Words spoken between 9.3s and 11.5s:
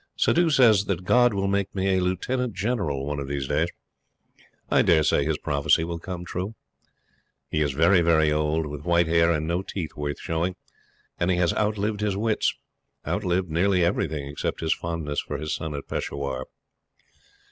no teeth worth showing, and he